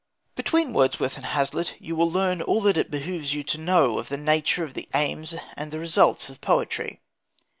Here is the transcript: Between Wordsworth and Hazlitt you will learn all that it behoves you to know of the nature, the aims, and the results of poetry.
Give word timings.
Between 0.33 0.73
Wordsworth 0.73 1.15
and 1.17 1.27
Hazlitt 1.27 1.75
you 1.79 1.95
will 1.95 2.09
learn 2.09 2.41
all 2.41 2.59
that 2.61 2.75
it 2.75 2.89
behoves 2.89 3.35
you 3.35 3.43
to 3.43 3.59
know 3.59 3.99
of 3.99 4.09
the 4.09 4.17
nature, 4.17 4.65
the 4.71 4.89
aims, 4.95 5.35
and 5.55 5.69
the 5.71 5.77
results 5.77 6.27
of 6.27 6.41
poetry. 6.41 7.01